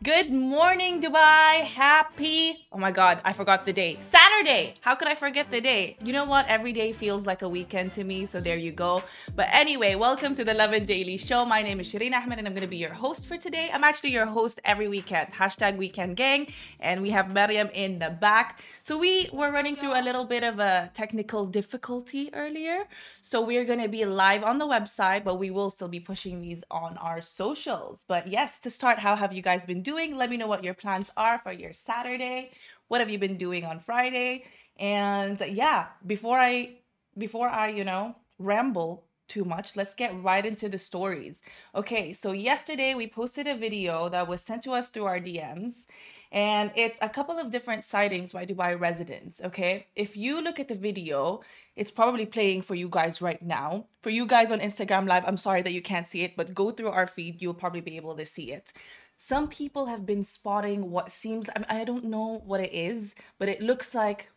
[0.00, 1.64] Good morning, Dubai.
[1.64, 2.68] Happy.
[2.70, 3.96] Oh my God, I forgot the day.
[3.98, 4.74] Saturday.
[4.80, 5.96] How could I forget the day?
[6.00, 6.46] You know what?
[6.46, 9.02] Every day feels like a weekend to me, so there you go.
[9.34, 11.44] But anyway, welcome to the Lovin Daily Show.
[11.44, 13.70] My name is Shireen Ahmed, and I'm going to be your host for today.
[13.74, 15.32] I'm actually your host every weekend.
[15.32, 16.46] Hashtag Weekend Gang.
[16.78, 18.60] And we have Mariam in the back.
[18.84, 22.84] So we were running through a little bit of a technical difficulty earlier.
[23.20, 26.40] So we're going to be live on the website, but we will still be pushing
[26.40, 28.04] these on our socials.
[28.06, 29.87] But yes, to start, how have you guys been doing?
[29.94, 32.50] Let me know what your plans are for your Saturday.
[32.88, 34.44] What have you been doing on Friday?
[34.78, 36.76] And yeah, before I
[37.16, 41.42] before I, you know, ramble too much, let's get right into the stories.
[41.74, 45.86] Okay, so yesterday we posted a video that was sent to us through our DMs
[46.30, 49.40] and it's a couple of different sightings by Dubai residents.
[49.42, 51.40] Okay, if you look at the video,
[51.76, 53.86] it's probably playing for you guys right now.
[54.02, 56.70] For you guys on Instagram Live, I'm sorry that you can't see it, but go
[56.70, 58.72] through our feed, you'll probably be able to see it.
[59.20, 63.16] Some people have been spotting what seems, I, mean, I don't know what it is,
[63.40, 64.30] but it looks like,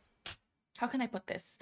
[0.78, 1.60] how can I put this?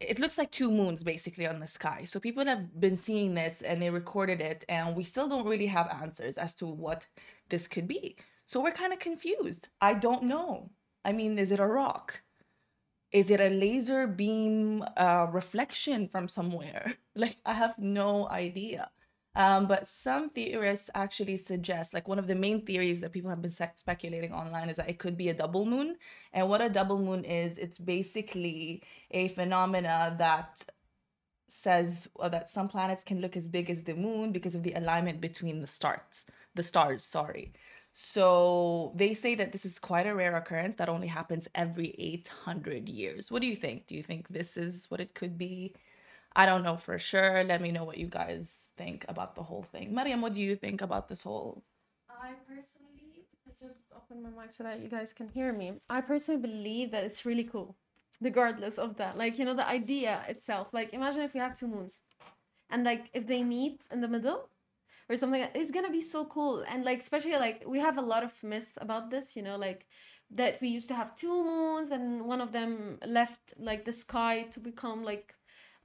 [0.00, 2.02] It looks like two moons basically on the sky.
[2.04, 5.68] So people have been seeing this and they recorded it, and we still don't really
[5.68, 7.06] have answers as to what
[7.48, 8.16] this could be.
[8.44, 9.68] So we're kind of confused.
[9.80, 10.70] I don't know.
[11.04, 12.22] I mean, is it a rock?
[13.12, 16.94] Is it a laser beam uh, reflection from somewhere?
[17.14, 18.90] Like, I have no idea.
[19.38, 23.40] Um, but some theorists actually suggest, like, one of the main theories that people have
[23.40, 25.96] been speculating online is that it could be a double moon.
[26.32, 30.66] And what a double moon is, it's basically a phenomena that
[31.46, 34.72] says uh, that some planets can look as big as the moon because of the
[34.72, 36.26] alignment between the stars.
[36.56, 37.52] The stars, sorry.
[37.92, 42.88] So they say that this is quite a rare occurrence that only happens every 800
[42.88, 43.30] years.
[43.30, 43.86] What do you think?
[43.86, 45.74] Do you think this is what it could be?
[46.34, 47.42] I don't know for sure.
[47.44, 49.94] Let me know what you guys think about the whole thing.
[49.94, 51.62] Mariam, what do you think about this whole?
[52.10, 55.74] I personally I just open my mic so that you guys can hear me.
[55.90, 57.76] I personally believe that it's really cool,
[58.20, 59.16] regardless of that.
[59.16, 60.68] Like you know, the idea itself.
[60.72, 62.00] Like imagine if you have two moons,
[62.70, 64.48] and like if they meet in the middle,
[65.08, 68.22] or something it's gonna be so cool and like especially like we have a lot
[68.22, 69.86] of myths about this you know like
[70.30, 74.42] that we used to have two moons and one of them left like the sky
[74.50, 75.34] to become like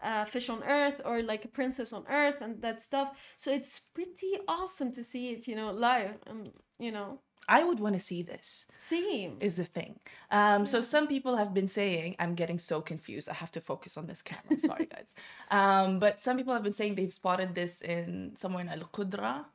[0.03, 3.79] a fish on earth or like a princess on earth and that stuff so it's
[3.93, 7.99] pretty awesome to see it you know live and you know I would want to
[7.99, 8.67] see this.
[8.77, 9.37] Same.
[9.41, 9.99] Is the thing.
[10.31, 13.27] Um, so some people have been saying, I'm getting so confused.
[13.27, 14.45] I have to focus on this camera.
[14.51, 15.13] I'm sorry, guys.
[15.51, 19.45] Um, but some people have been saying they've spotted this in somewhere in Al Qudra.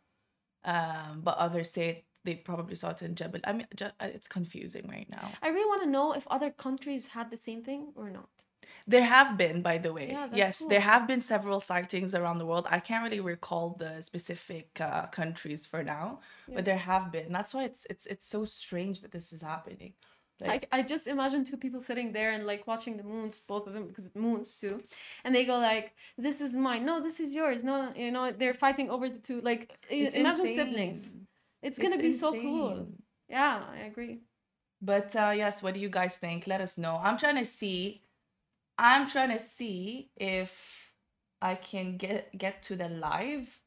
[0.65, 3.41] Um, but others say they probably saw it in Jebel.
[3.45, 3.67] I mean,
[4.01, 5.31] it's confusing right now.
[5.43, 8.29] I really want to know if other countries had the same thing or not.
[8.89, 10.09] There have been, by the way.
[10.11, 10.71] Yeah, yes, cool.
[10.71, 12.67] there have been several sightings around the world.
[12.71, 16.55] I can't really recall the specific uh, countries for now, yeah.
[16.57, 17.31] but there have been.
[17.31, 19.93] That's why it's it's it's so strange that this is happening.
[20.41, 23.75] Like, I just imagine two people sitting there and like watching the moons, both of
[23.75, 24.83] them, because moons too,
[25.25, 26.87] and they go like, "This is mine.
[26.87, 27.63] No, this is yours.
[27.65, 29.41] No, you know, they're fighting over the two.
[29.43, 30.57] Like, it's imagine insane.
[30.57, 31.15] siblings.
[31.61, 32.21] It's gonna it's be insane.
[32.21, 32.87] so cool.
[33.29, 34.21] Yeah, I agree.
[34.81, 36.47] But uh, yes, what do you guys think?
[36.47, 37.01] Let us know.
[37.03, 38.03] I'm trying to see
[38.79, 40.93] I'm trying to see if
[41.43, 43.61] I can get get to the live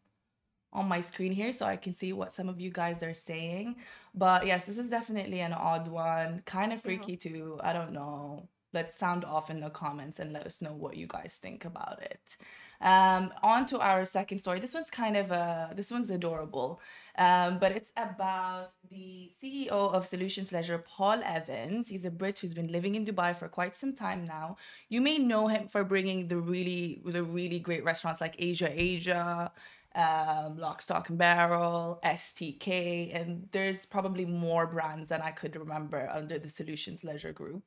[0.74, 3.76] on my screen here so I can see what some of you guys are saying.
[4.16, 6.44] But yes, this is definitely an odd one.
[6.46, 6.88] Kind of mm-hmm.
[6.88, 7.32] freaky yeah.
[7.32, 7.60] too.
[7.62, 8.48] I don't know.
[8.74, 12.02] Let's sound off in the comments and let us know what you guys think about
[12.02, 12.38] it.
[12.81, 14.59] Um, on to our second story.
[14.59, 16.81] This one's kind of a, this one's adorable,
[17.16, 21.90] um, but it's about the CEO of Solutions Leisure, Paul Evans.
[21.90, 24.58] He's a Brit who's been living in Dubai for quite some time now.
[24.90, 29.52] You may know him for bringing the really, the really great restaurants like Asia Asia,
[29.94, 36.09] um, Lock, Stock and Barrel, STK, and there's probably more brands than I could remember
[36.12, 37.64] under the Solutions Leisure Group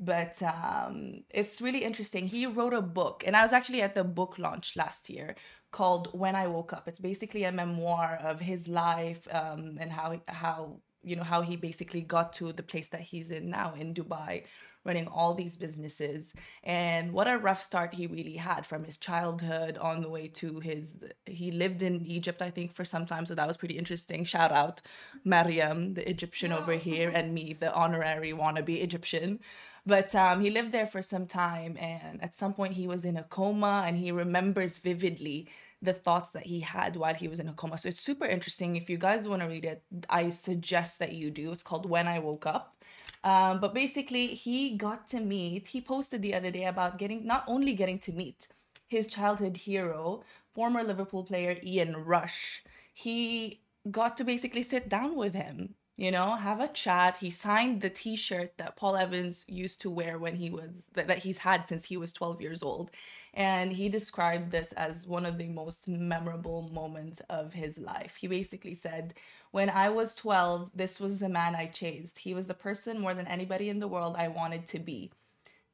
[0.00, 2.26] but um, it's really interesting.
[2.26, 5.36] He wrote a book, and I was actually at the book launch last year
[5.70, 10.20] called "When I Woke Up." It's basically a memoir of his life um, and how
[10.26, 13.92] how you know how he basically got to the place that he's in now in
[13.92, 14.44] Dubai,
[14.84, 16.32] running all these businesses,
[16.64, 20.60] and what a rough start he really had from his childhood on the way to
[20.60, 20.98] his.
[21.26, 24.24] He lived in Egypt, I think, for some time, so that was pretty interesting.
[24.24, 24.80] Shout out
[25.24, 29.40] Mariam, the Egyptian over here, and me, the honorary wannabe Egyptian.
[29.86, 33.16] But um, he lived there for some time, and at some point he was in
[33.16, 35.48] a coma, and he remembers vividly
[35.82, 37.78] the thoughts that he had while he was in a coma.
[37.78, 38.76] So it's super interesting.
[38.76, 41.52] If you guys want to read it, I suggest that you do.
[41.52, 42.76] It's called When I Woke Up.
[43.24, 47.44] Um, but basically, he got to meet, he posted the other day about getting, not
[47.46, 48.48] only getting to meet
[48.88, 50.22] his childhood hero,
[50.52, 52.64] former Liverpool player Ian Rush.
[52.92, 53.60] He
[53.90, 57.18] got to basically sit down with him you know, have a chat.
[57.18, 61.18] He signed the t-shirt that Paul Evans used to wear when he was that, that
[61.18, 62.90] he's had since he was 12 years old.
[63.34, 68.16] And he described this as one of the most memorable moments of his life.
[68.16, 69.12] He basically said,
[69.50, 72.18] When I was 12, this was the man I chased.
[72.18, 75.12] He was the person more than anybody in the world I wanted to be.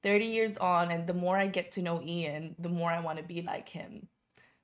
[0.02, 3.18] 30 years on, and the more I get to know Ian, the more I want
[3.18, 4.08] to be like him.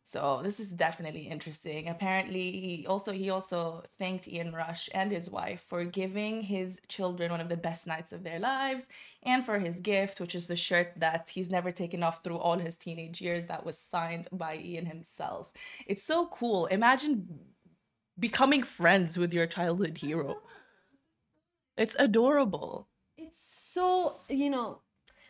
[0.05, 1.89] So this is definitely interesting.
[1.89, 7.31] Apparently, he also he also thanked Ian Rush and his wife for giving his children
[7.31, 8.89] one of the best nights of their lives
[9.23, 12.59] and for his gift, which is the shirt that he's never taken off through all
[12.59, 15.53] his teenage years that was signed by Ian himself.
[15.87, 16.67] It's so cool.
[16.67, 17.29] Imagine
[18.19, 20.43] becoming friends with your childhood hero.
[21.77, 22.89] It's adorable.
[23.17, 24.81] It's so, you know,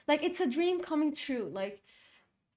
[0.08, 1.50] like it's a dream coming true.
[1.52, 1.82] Like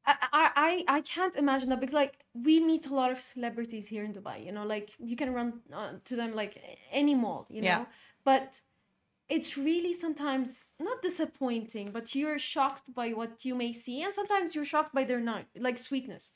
[0.07, 4.03] I, I I can't imagine that because like we meet a lot of celebrities here
[4.03, 6.61] in Dubai, you know, like you can run uh, to them like
[6.91, 7.85] any mall, you know, Yeah.
[8.23, 8.61] but
[9.29, 14.53] it's really sometimes not disappointing, but you're shocked by what you may see, and sometimes
[14.53, 16.33] you're shocked by their night, like sweetness.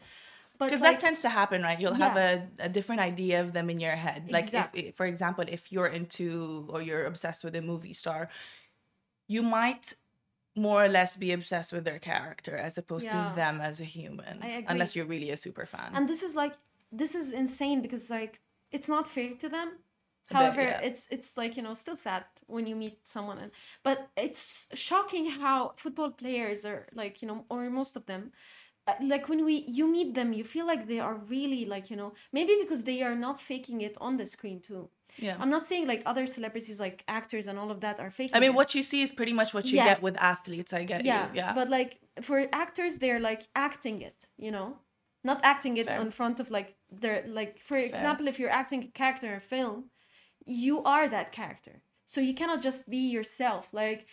[0.60, 3.70] Because like, that tends to happen right you'll have a, a different idea of them
[3.70, 4.88] in your head like Exactly.
[4.88, 8.30] if, for example if you're into or you're obsessed with a movie star
[9.28, 9.94] you might
[10.68, 13.30] more or less be obsessed with their character as opposed Yeah.
[13.30, 14.66] to them as a human I agree.
[14.74, 16.56] unless you're really a super fan and this is like
[17.02, 18.34] this is insane because like
[18.76, 19.70] it's not fair to them
[20.38, 20.88] however yeah.
[20.88, 22.24] it's it's like you know still sad
[22.56, 23.52] when you meet someone and
[23.88, 28.32] but it's shocking how football players are like you know or most of them
[28.88, 31.98] uh, like when we you meet them you feel like they are really like you
[32.02, 35.36] know maybe because they are not faking it on the screen too yeah.
[35.40, 38.40] I'm not saying like other celebrities like actors and all of that are faking i
[38.40, 38.56] mean it.
[38.56, 39.88] what you see is pretty much what you Yes.
[39.90, 44.02] get with athletes i get yeah, you yeah but like for actors they're like acting
[44.02, 44.78] it you know?
[45.22, 46.00] Not acting it Fair.
[46.02, 46.70] in front of like
[47.02, 49.90] their like for example if you're acting a character in a film
[50.46, 51.82] you are that character.
[52.06, 53.68] So you cannot just be yourself.
[53.72, 54.08] Like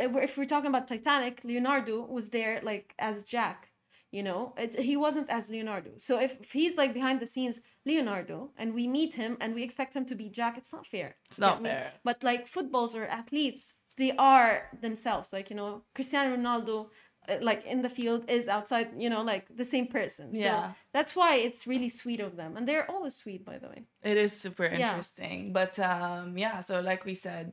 [0.00, 3.70] if we're talking about titanic leonardo was there like as jack
[4.10, 5.90] you know it, he wasn't as leonardo.
[5.96, 9.62] So if, if he's like behind the scenes leonardo and we meet him and we
[9.62, 11.16] expect him to be jack it's not fair.
[11.30, 11.70] It's not Get me?
[11.70, 11.92] fair.
[12.04, 16.88] But like footballs or athletes they are themselves like you know cristiano ronaldo
[17.28, 20.32] uh, like in the field is outside you know like the same person.
[20.32, 20.72] So Yeah.
[20.92, 22.56] that's why it's really sweet of them.
[22.56, 23.84] And they're always sweet by the way.
[24.02, 25.38] It is super interesting.
[25.46, 25.52] Yeah.
[25.52, 27.52] But um yeah, so like we said,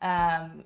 [0.00, 0.64] um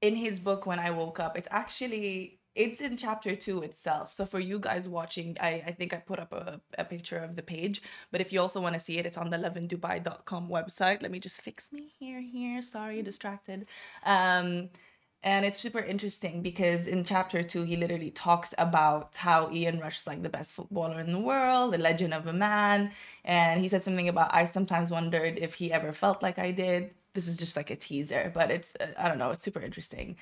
[0.00, 4.12] in his book when I woke up, it's actually it's in chapter two itself.
[4.12, 7.36] So for you guys watching, I, I think I put up a, a picture of
[7.36, 7.82] the page.
[8.10, 11.02] But if you also want to see it, it's on the lovindubai.com website.
[11.02, 12.60] Let me just fix me here, here.
[12.62, 13.66] Sorry, distracted.
[14.04, 14.70] Um
[15.24, 19.98] and it's super interesting because in chapter two, he literally talks about how Ian Rush
[19.98, 22.90] is like the best footballer in the world, the legend of a man.
[23.24, 26.94] And he said something about, I sometimes wondered if he ever felt like I did.
[27.14, 30.16] This is just like a teaser, but it's, uh, I don't know, it's super interesting.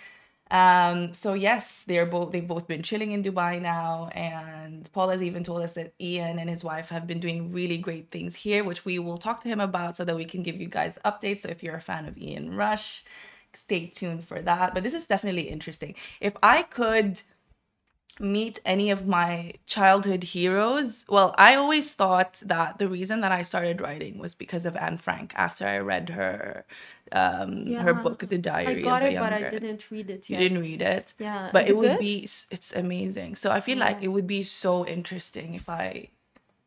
[0.51, 5.23] Um, so yes, they're both they've both been chilling in Dubai now, and Paul has
[5.23, 8.65] even told us that Ian and his wife have been doing really great things here,
[8.65, 11.41] which we will talk to him about so that we can give you guys updates.
[11.41, 13.05] So if you're a fan of Ian Rush,
[13.55, 14.75] stay tuned for that.
[14.75, 15.95] But this is definitely interesting.
[16.21, 17.23] If I could
[18.21, 23.43] meet any of my childhood heroes, well, I always thought that the reason that I
[23.43, 26.65] started writing was because of Anne Frank after I read her
[27.13, 30.31] um her book The i Diary got of a it but i didn't read it
[30.31, 31.15] You didn't read it?
[31.19, 31.99] yeah But is it would good?
[31.99, 32.17] be
[32.57, 33.35] it's amazing.
[33.35, 36.09] So I feel like it would be so interesting if I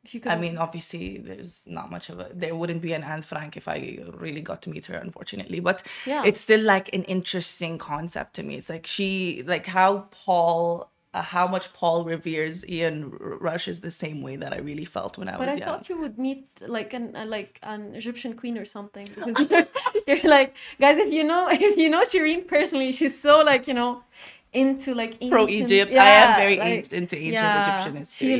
[0.03, 2.27] if you could I mean, obviously, there's not much of a.
[2.33, 5.61] There wouldn't be an Anne Frank if I really got to meet her, unfortunately.
[5.61, 6.25] But Yeah.
[6.25, 8.55] it's still like an interesting concept to me.
[8.55, 10.89] It's like she, like how Paul,
[11.21, 15.27] how much Paul reveres Ian Rush is the same way that I really felt when
[15.27, 15.67] I was but was I young.
[15.67, 19.65] thought you would meet like an uh, like an Egyptian queen or something because you're,
[20.07, 23.73] you're like guys if you know if you know Shireen personally she's so like you
[23.73, 24.03] know
[24.53, 28.27] into like Pro ancient- Egypt, I am very like, into ancient Egyptian history.
[28.27, 28.37] She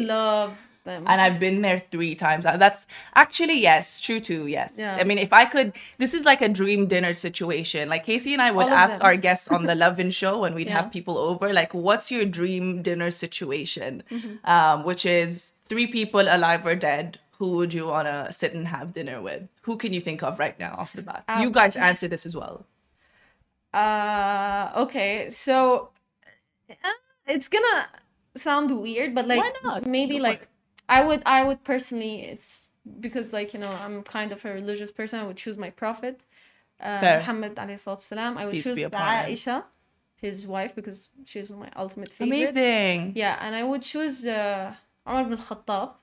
[0.83, 1.05] them.
[1.07, 2.45] and I've been there three times.
[2.45, 2.85] Uh, That's
[3.15, 4.47] actually yes, true too.
[4.47, 4.95] Yes, Yeah.
[4.99, 7.89] I mean, if I could, this is like a dream dinner situation.
[7.89, 9.01] Like Casey and I would ask them.
[9.05, 10.81] our guests on the Lovin Show when we'd Yeah.
[10.81, 14.45] have people over, like, "What's your dream dinner situation?" Mm-hmm.
[14.49, 17.19] Um, which is three people alive or dead.
[17.39, 19.49] Who would you want to sit and have dinner with?
[19.63, 21.23] Who can you think of right now off the bat?
[21.41, 22.65] You guys answer this as well.
[23.73, 25.89] uh, okay, so
[26.69, 26.89] uh,
[27.27, 27.87] it's gonna
[28.35, 29.85] sound weird, but like Why not?
[29.85, 30.47] maybe like.
[30.89, 34.91] I would I would personally it's because like you know I'm kind of a religious
[34.91, 35.19] person.
[35.19, 36.21] I would choose my prophet,
[36.79, 37.19] uh, Fair.
[37.19, 38.37] Muhammad alayhi salatu salam.
[38.37, 39.31] I would Peace choose be upon him.
[39.31, 39.63] Aisha,
[40.15, 42.49] his wife, because she's my ultimate favorite.
[42.49, 43.13] Amazing.
[43.15, 44.73] Yeah, and I would choose uh,
[45.07, 45.93] Umar ibn Khattab.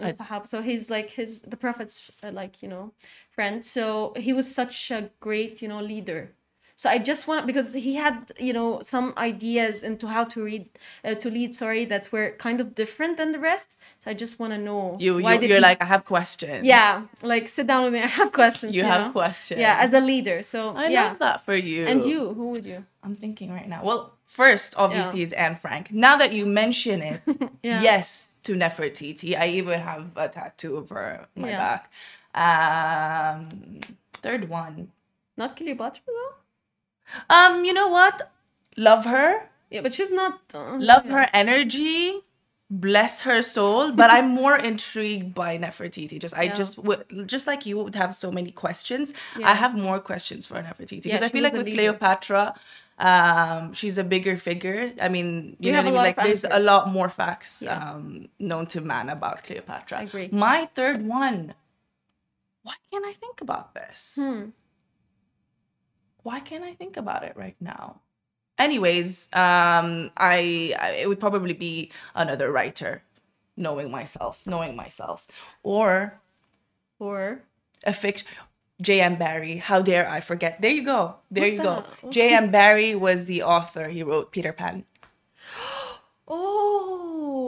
[0.00, 0.46] Sahab.
[0.46, 2.92] So he's like his the prophet's uh, like you know
[3.30, 3.64] friend.
[3.64, 6.32] So he was such a great you know leader.
[6.76, 10.68] So I just want because he had you know some ideas into how to read
[11.04, 11.54] uh, to lead.
[11.54, 13.76] Sorry, that were kind of different than the rest.
[14.02, 16.04] So I just want to know You, why you did you're he- like, I have
[16.04, 16.66] questions.
[16.66, 18.00] yeah like sit down with me.
[18.10, 18.74] I have questions.
[18.74, 19.12] You You, have know?
[19.12, 19.60] questions.
[19.60, 20.42] Yeah, as a leader.
[20.42, 21.04] So I yeah.
[21.08, 21.86] love that for you.
[21.86, 22.84] And you, who would you?
[23.04, 23.80] I'm thinking right now.
[23.84, 25.26] Well, first, obviously, Yeah.
[25.26, 25.92] is Anne Frank.
[25.92, 27.20] Now that you mention it,
[27.62, 27.80] Yeah.
[27.82, 29.38] yes to Nefertiti.
[29.38, 31.58] I even have a tattoo of her on my Yeah.
[31.64, 31.82] back.
[32.34, 33.80] Um,
[34.22, 34.90] third one.
[35.36, 36.34] Not Cleopatra though.
[37.30, 38.30] Um, you know what?
[38.76, 39.48] Love her.
[39.70, 40.40] Yeah, but she's not.
[40.54, 41.12] Uh, Love yeah.
[41.12, 42.20] her energy.
[42.70, 43.92] Bless her soul.
[43.92, 46.18] But I'm more intrigued by Nefertiti.
[46.18, 46.54] Just I Yeah.
[46.54, 49.12] just would just like you would have so many questions.
[49.38, 49.50] Yeah.
[49.50, 51.76] I have more questions for Nefertiti because I feel like with leader.
[51.76, 52.54] Cleopatra,
[52.98, 54.92] um, she's a bigger figure.
[55.00, 55.94] I mean, you know what I mean?
[56.08, 59.98] Like there's a lot more facts um known to man about Cleopatra.
[59.98, 60.28] I agree.
[60.32, 61.54] My third one.
[62.62, 64.16] Why can't I think about this?
[64.18, 64.50] Hmm.
[66.24, 68.00] Why can't I think about it right now?
[68.58, 73.02] Anyways, um, I, I it would probably be another writer,
[73.56, 75.26] knowing myself, knowing myself,
[75.62, 76.20] or
[76.98, 77.42] Or
[77.84, 78.26] a fiction.
[78.82, 79.16] J.M.
[79.16, 79.58] Barrie.
[79.58, 80.60] How dare I forget?
[80.60, 81.16] There you go.
[81.30, 81.74] There Who's you go.
[81.76, 81.86] that?
[82.02, 82.50] What's J.M.
[82.50, 83.88] Barrie was the author.
[83.88, 84.84] He wrote Peter Pan.
[86.28, 86.63] oh,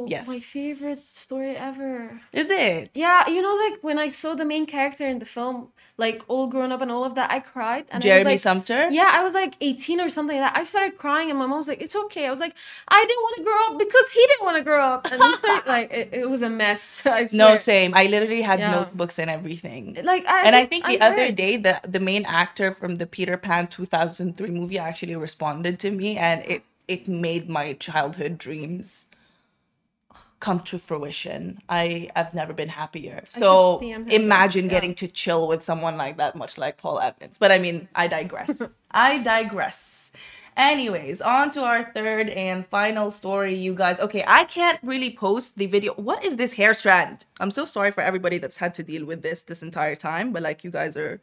[0.08, 0.26] Yes.
[0.28, 2.20] my favorite story ever.
[2.32, 2.90] Is it?
[2.94, 6.46] Yeah, you know, like when I saw the main character in the film, like all
[6.48, 7.86] grown up and all of that, I cried.
[7.90, 8.88] And I Jeremy was like, Sumpter.
[8.90, 10.58] Yeah, I was like 18 or something like that.
[10.60, 12.54] I started crying, and my mom was like, "It's okay." I was like,
[12.88, 15.32] "I didn't want to grow up because he didn't want to grow up," and we
[15.34, 17.02] started like it, it was a mess.
[17.18, 17.94] I No, same.
[17.94, 18.70] I literally had Yeah.
[18.72, 19.96] notebooks and everything.
[20.04, 21.36] Like I and I think the I'm other hurt.
[21.36, 26.16] day, the the main actor from the Peter Pan 2003 movie actually responded to me,
[26.18, 29.06] and it it made my childhood dreams
[30.46, 31.60] come to fruition.
[31.68, 33.24] I I've never been happier.
[33.30, 34.74] So DM him then, imagine yeah.
[34.76, 37.36] getting to chill with someone like that, much like Paul Evans.
[37.42, 38.62] But I mean, I digress.
[39.08, 40.12] I digress.
[40.56, 43.98] Anyways, on to our third and final story, you guys.
[44.06, 45.92] Okay, I can't really post the video.
[45.94, 47.26] What is this hair strand?
[47.40, 50.42] I'm so sorry for everybody that's had to deal with this this entire time, but
[50.48, 51.20] like you guys are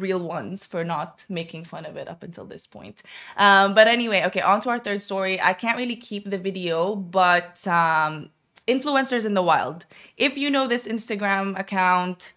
[0.00, 3.02] real ones for not making fun of it up until this point.
[3.36, 5.40] Um, but anyway, okay, on to our third story.
[5.40, 8.30] I can't really keep the video, but um,
[8.66, 9.86] influencers in the wild.
[10.16, 12.32] If you know this Instagram account,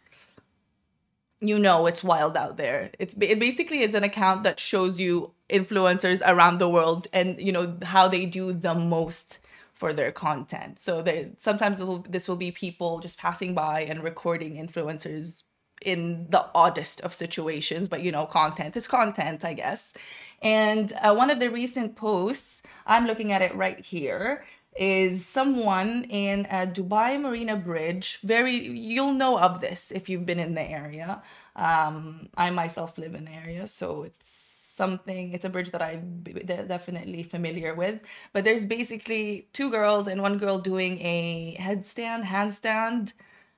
[1.40, 2.92] you know it's wild out there.
[3.00, 7.52] It's it basically is an account that shows you influencers around the world and you
[7.52, 9.40] know how they do the most
[9.74, 10.80] for their content.
[10.80, 15.44] So they sometimes this will be people just passing by and recording influencers
[15.86, 19.94] in the oddest of situations, but you know, content is content, I guess.
[20.42, 26.04] And uh, one of the recent posts, I'm looking at it right here, is someone
[26.06, 28.20] in a Dubai Marina Bridge.
[28.24, 31.22] Very, you'll know of this if you've been in the area.
[31.56, 35.34] Um, I myself live in the area, so it's something.
[35.34, 38.02] It's a bridge that I'm definitely familiar with.
[38.34, 43.14] But there's basically two girls and one girl doing a headstand, handstand,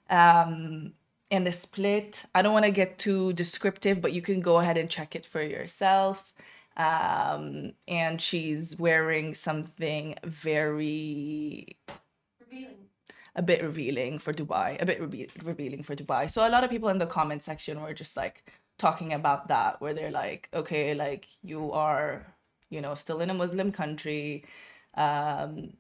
[0.10, 0.94] um,
[1.32, 2.26] and a split.
[2.36, 5.26] I don't want to get too descriptive, but you can go ahead and check it
[5.26, 6.34] for yourself.
[6.78, 11.78] Um, and she's wearing something very
[12.40, 12.90] revealing.
[13.36, 16.30] a bit revealing for Dubai, a bit reve- revealing for Dubai.
[16.30, 18.44] So a lot of people in the comment section were just like
[18.78, 22.26] talking about that, where they're like, okay, like you are,
[22.70, 24.46] you know, still in a Muslim country,
[24.96, 25.74] um,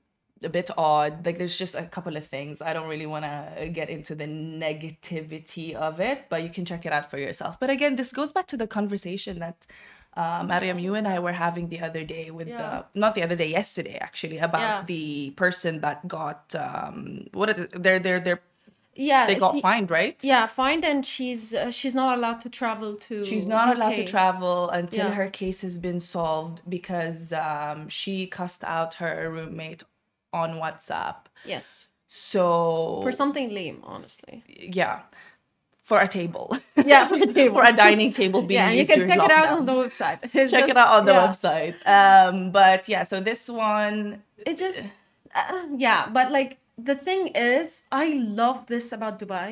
[0.45, 1.25] a bit odd.
[1.25, 2.61] Like there's just a couple of things.
[2.61, 6.85] I don't really want to get into the negativity of it, but you can check
[6.85, 7.59] it out for yourself.
[7.59, 9.65] But again, this goes back to the conversation that.
[10.17, 12.83] Uh, Mariam, you and I were having the other day with Yeah.
[12.93, 14.83] the not the other day, yesterday actually, about Yeah.
[14.93, 17.83] the person that got um what is it?
[17.83, 18.41] They're they're they're
[18.95, 20.15] Yeah, they got she- fined, right?
[20.23, 23.25] Yeah, fined, and she's uh, she's not allowed to travel to.
[23.31, 25.15] She's not allowed to travel until Yeah.
[25.19, 29.83] her case has been solved because um she cussed out her roommate
[30.41, 31.19] on WhatsApp.
[31.53, 31.65] Yes,
[32.07, 34.35] So for something lame, honestly.
[34.79, 34.97] yeah,
[35.89, 36.47] for a table.
[36.91, 37.55] Yeah, for a table.
[37.57, 40.19] for a dining table being Yeah, you can check it out on the website.
[40.33, 41.25] It's Check just- it out on the yeah.
[41.27, 41.75] website.
[41.97, 44.77] Um, but yeah, so this one, It just,
[45.33, 46.51] uh, yeah, but like
[46.89, 47.23] the thing
[47.53, 47.67] is,
[48.03, 48.05] I
[48.41, 49.49] love this about Dubai.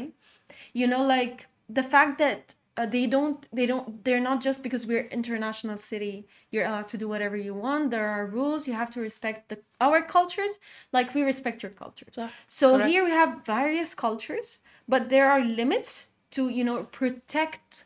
[0.79, 1.37] You know, like
[1.79, 6.27] the fact that uh, they don't they don't they're not just because we're international city
[6.51, 9.59] you're allowed to do whatever you want there are rules you have to respect the
[9.79, 10.59] our cultures
[10.91, 12.89] like we respect your cultures Yeah, so correct.
[12.89, 17.85] here we have various cultures but there are limits to you know protect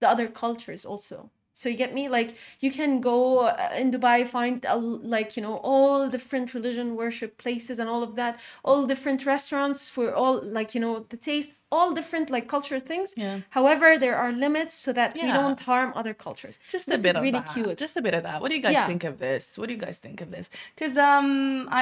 [0.00, 1.30] the other cultures also
[1.60, 2.30] so you get me like
[2.64, 4.76] you can go uh, in dubai find a,
[5.16, 8.34] like you know all different religion worship places and all of that
[8.68, 13.08] all different restaurants for all like you know the taste all different like culture things
[13.16, 13.38] Yeah.
[13.58, 17.10] however there are limits so that we don't harm other cultures just This a bit
[17.10, 17.52] is of really that.
[17.54, 18.36] cute Just a bit of that.
[18.40, 18.86] What do you guys Yeah.
[18.90, 19.44] think of this?
[19.58, 20.46] What do you guys think of this?
[20.74, 21.30] Because um,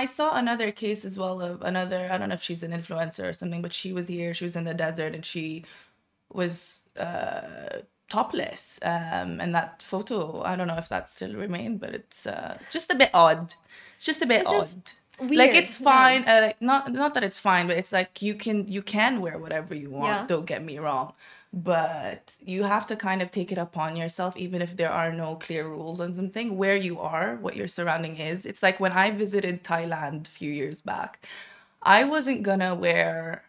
[0.00, 2.00] I saw another case as well of another.
[2.12, 4.31] I don't know if she's an influencer or something, but she was here.
[4.38, 5.64] She was in the desert and she
[6.41, 6.55] was
[6.97, 7.81] uh
[8.12, 8.78] topless.
[8.83, 12.90] Um, and that photo, I don't know if that still remained, but it's uh just
[12.90, 13.54] a bit odd.
[13.97, 14.54] It's just a bit It's odd.
[14.54, 15.90] just like weird, it's yeah.
[15.92, 16.21] fine.
[16.28, 19.37] Uh, like, not not that it's fine, but it's like you can you can wear
[19.45, 20.07] whatever you want.
[20.09, 20.26] Yeah.
[20.33, 21.09] Don't get me wrong,
[21.52, 25.37] but you have to kind of take it upon yourself, even if there are no
[25.37, 26.57] clear rules on something.
[26.62, 28.47] Where you are, what your surrounding is.
[28.50, 31.11] It's like when I visited Thailand a few years back,
[31.83, 33.42] I wasn't gonna wear,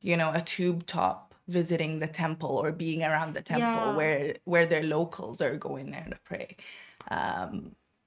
[0.00, 3.96] you know, a tube top visiting the temple or being around the temple Yeah.
[3.98, 4.20] where
[4.52, 6.48] where their locals are going there to pray.
[7.10, 7.52] Um,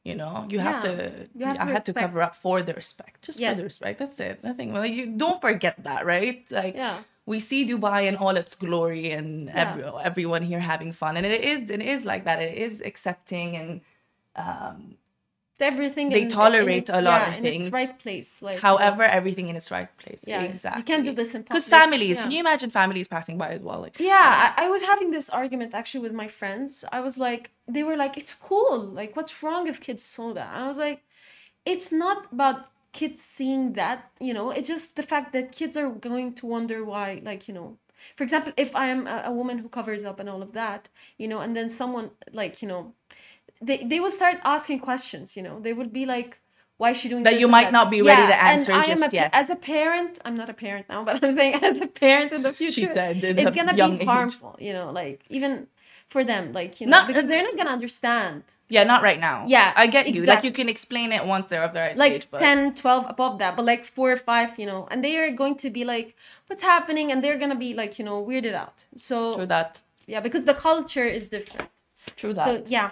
[0.09, 0.89] you know, you have Yeah.
[0.89, 0.93] to.
[1.39, 3.51] You have I to had to cover up for the respect, just Yes.
[3.53, 3.95] for the respect.
[3.99, 4.43] That's it.
[4.43, 4.73] Nothing.
[4.73, 6.39] Well, you don't forget that, right?
[6.51, 6.97] Like, Yeah.
[7.25, 9.61] we see Dubai in all its glory and Yeah.
[9.63, 12.37] every, everyone here having fun, and it is it is like that.
[12.41, 13.81] It is accepting and
[14.35, 14.97] um,
[15.71, 17.63] everything They in- in tolerate its- a lot yeah, of in things.
[17.67, 20.21] its right place like however everything in its right place.
[20.27, 22.19] Yeah, exactly you can't do this in because families.
[22.19, 23.79] Can you imagine families passing by as well?
[23.85, 26.71] Like, Yeah, I, I was having this argument actually with my friends.
[26.97, 27.43] I was like,
[27.75, 28.77] they were like, it's cool.
[28.99, 30.49] Like, what's wrong if kids saw that?
[30.53, 30.99] And I was like,
[31.65, 32.59] it's not about
[32.91, 36.77] kids seeing that, you know, it's just the fact that kids are going to wonder
[36.91, 37.69] why, like, you know,
[38.17, 40.89] for example, if I am a, a woman who covers up and all of that,
[41.17, 42.93] you know, and then someone, like, you know,
[43.67, 46.39] they, they will start asking questions, you know, they would be like,
[46.77, 47.73] why is she doing That you might that?
[47.79, 49.29] not be ready to and answer I am just a yet.
[49.33, 52.41] As a parent, I'm not a parent now, but I'm saying as a parent in
[52.47, 54.07] the future, she said, in it's gonna be age.
[54.07, 55.67] harmful you know like even
[56.13, 59.37] for them like you know Not- because they're not gonna understand Yeah, not right now.
[59.55, 60.25] Yeah, I get you.
[60.25, 63.05] Like you can explain it once they're of the right like age, but 10 12
[63.15, 65.83] above that but like four or five you know and they are going to be
[65.93, 66.09] like
[66.47, 69.71] what's happening and they're gonna be like you know weirded out so true that.
[70.13, 71.69] yeah because the culture is different
[72.19, 72.47] True that.
[72.47, 72.89] so yeah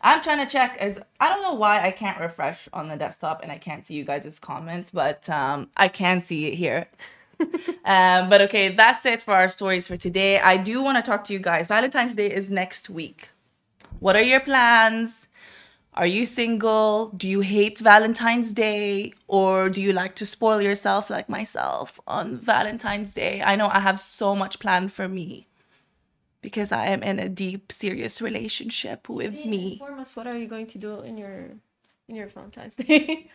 [0.00, 3.42] I'm trying to check as I don't know why I can't refresh on the desktop
[3.42, 6.88] and I can't see you guys' comments, but um, I can see it here.
[7.84, 10.38] um, but okay, that's it for our stories for today.
[10.38, 11.68] I do want to talk to you guys.
[11.68, 13.30] Valentine's Day is next week.
[13.98, 15.28] What are your plans?
[15.94, 17.10] Are you single?
[17.16, 19.14] Do you hate Valentine's Day?
[19.26, 23.42] Or do you like to spoil yourself like myself on Valentine's Day?
[23.42, 25.47] I know I have so much planned for me
[26.40, 29.72] because I am in a deep, serious relationship with me.
[29.72, 31.50] inform us what are you going to do in your
[32.08, 33.30] in your valentine's day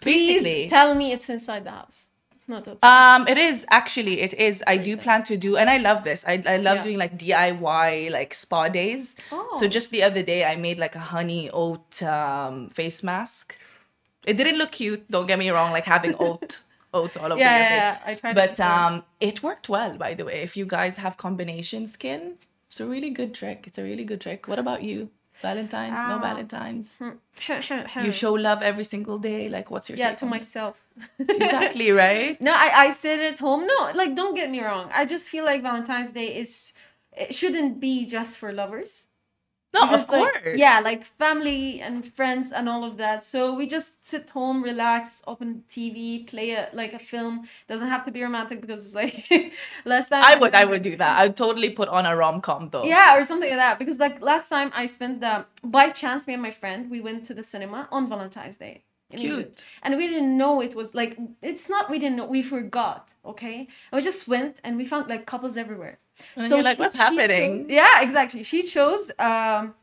[0.00, 0.64] Basically.
[0.64, 2.08] please tell me it's inside the house
[2.50, 3.14] not outside.
[3.14, 4.62] Um, it is actually it is.
[4.66, 6.24] I do plan to do, and I love this.
[6.26, 6.82] I I love Yeah.
[6.82, 9.14] doing like DIY like spa days.
[9.30, 9.48] Oh.
[9.54, 13.56] So just the other day, I made like a honey oat um face mask.
[14.26, 15.08] It didn't look cute.
[15.10, 15.70] Don't get me wrong.
[15.70, 18.00] Like having oat oats all over yeah, your yeah, face.
[18.06, 18.66] yeah, I tried But before.
[18.66, 19.96] um, it worked well.
[19.96, 22.34] By the way, if you guys have combination skin,
[22.68, 23.64] it's a really good trick.
[23.66, 24.48] It's a really good trick.
[24.48, 25.10] What about you?
[25.42, 25.94] Valentine's?
[25.96, 26.20] no Ah.
[26.20, 26.96] Valentine's.
[28.04, 29.48] You show love every single day.
[29.48, 30.76] Like, what's your yeah to myself
[31.18, 32.38] exactly right?
[32.40, 33.66] No, I, I sit at home.
[33.66, 34.90] No, like don't get me wrong.
[34.92, 36.72] I just feel like Valentine's Day is
[37.16, 39.06] it shouldn't be just for lovers.
[39.72, 40.58] No, Because, of like, course.
[40.58, 43.22] yeah, like family and friends and all of that.
[43.22, 47.46] So we just sit home, relax, open TV, play a like a film.
[47.68, 49.30] Doesn't have to be romantic because it's like
[49.84, 51.18] last time I would I would do that.
[51.18, 52.84] I would totally put on a rom com though.
[52.84, 53.78] Yeah, or something like that.
[53.78, 57.24] Because like last time I spent the by chance, me and my friend, we went
[57.26, 58.82] to the cinema on Valentine's Day.
[59.16, 59.38] Cute.
[59.38, 59.64] Egypt.
[59.82, 63.68] And we didn't know it was like it's not we didn't know we forgot, okay?
[63.90, 65.98] And we just went and we found like couples everywhere.
[66.36, 68.42] And then you're like, she- "What's she happening?" chose- yeah, exactly.
[68.42, 69.74] She chose um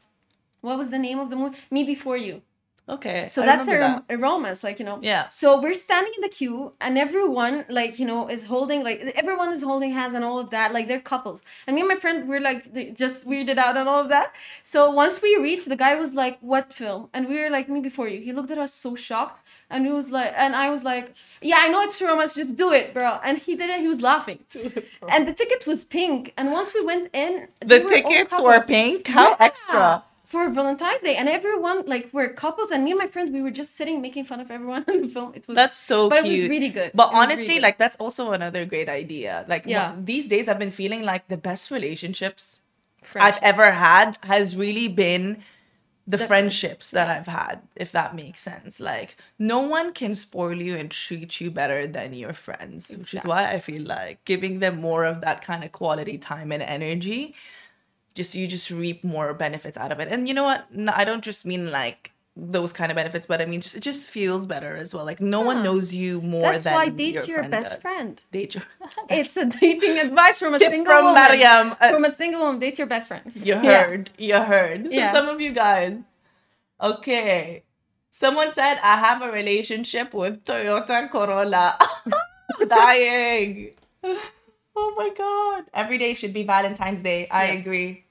[0.62, 1.58] what was the name of the movie?
[1.72, 2.42] Me Before You.
[2.90, 3.28] Okay.
[3.28, 5.00] So I that's a, remember rom- a romance, like you know.
[5.02, 5.28] Yeah.
[5.30, 9.52] So we're standing in the queue, and everyone, like you know, is holding like everyone
[9.52, 11.42] is holding hands and all of that, like they're couples.
[11.66, 14.34] And me and my friend, we're like they- just weirded out and all of that.
[14.64, 17.82] So once we reached, the guy was like, "What film?" And we were like, "Me
[17.82, 20.84] Before You." He looked at us so shocked, and he was like, and I was
[20.86, 23.82] like, "Yeah, I know it's romance, just do it, bro." And he did it.
[23.82, 24.40] He was laughing.
[24.54, 24.84] that.
[25.10, 26.34] And the ticket was pink.
[26.38, 29.08] And once we went in, The they were tickets were pink.
[29.08, 30.04] How Yeah, extra.
[30.28, 33.56] For Valentine's Day, and everyone like were couples, and me and my friend we were
[33.62, 35.32] just sitting making fun of everyone in the film.
[35.34, 36.28] It was That's so but cute.
[36.40, 36.92] it was really good.
[36.94, 37.64] But It really honestly, good.
[37.68, 39.46] like that's also another great idea.
[39.48, 39.92] Like Yeah.
[39.94, 42.62] wha- these days, I've been feeling like the best relationships
[43.16, 45.44] I've ever had has really been
[46.06, 48.80] the, The- friendships that I've had, if that makes sense.
[48.80, 53.24] Like, no one can spoil you and treat you better than your friends, which is
[53.24, 57.36] why I feel like giving them more of that kind of quality time and energy,
[58.18, 60.08] just you just reap more benefits out of it.
[60.12, 60.62] And you know what?
[60.74, 63.84] No, I don't just mean like those kind of benefits, but I mean just it
[63.92, 65.06] just feels better as well.
[65.06, 67.82] Like no one knows you more That's than why date your, your friend best does.
[67.82, 68.22] friend.
[68.32, 68.64] Date your
[69.10, 71.22] It's a dating advice from a tip single from woman.
[71.22, 71.76] Mariam.
[71.80, 73.32] Uh, From a single woman, date your best friend.
[73.36, 73.84] You Yeah.
[73.86, 74.10] heard.
[74.18, 74.90] You heard.
[74.92, 75.12] So Yeah.
[75.14, 75.96] some of you guys.
[76.82, 77.64] Okay.
[78.12, 81.78] Someone said I have a relationship with Toyota Corolla.
[82.68, 83.72] Dying.
[84.76, 85.66] Oh my god.
[85.74, 87.28] Every day should be Valentine's Day.
[87.30, 87.62] I Yes.
[87.62, 88.06] agree.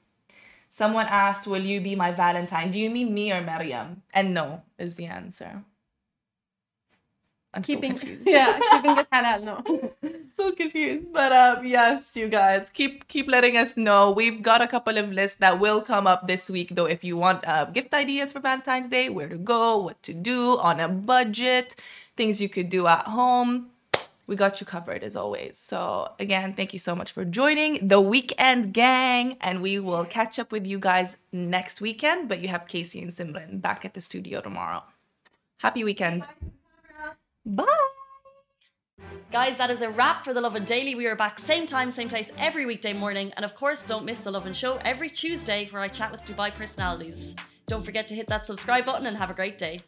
[0.77, 2.71] Someone asked, Will you be my Valentine?
[2.71, 4.03] Do you mean me or Mariam?
[4.13, 5.65] And no is the answer.
[7.55, 8.29] I'm Keeping, still confused.
[8.29, 9.41] yeah, keeping it halal.
[9.43, 9.55] No.
[10.29, 14.67] so confused but um yes you guys keep keep letting us know we've got a
[14.69, 17.95] couple of lists that will come up this week though if you want uh, gift
[17.95, 21.75] ideas for valentine's day where to go what to do on a budget
[22.19, 23.71] things you could do at home
[24.27, 28.01] we got you covered as always so again thank you so much for joining the
[28.01, 32.67] weekend gang and we will catch up with you guys next weekend but you have
[32.67, 34.83] casey and simran back at the studio tomorrow
[35.59, 36.29] happy weekend
[37.45, 37.65] bye
[39.33, 40.95] Guys, that is a wrap for The Lovin Daily.
[40.95, 43.33] We are back same time, same place every weekday morning.
[43.37, 46.55] And of course, don't miss The Lovin Show every Tuesday where I chat with Dubai
[46.55, 47.35] personalities.
[47.67, 49.81] Don't forget to hit that subscribe button and have a great day.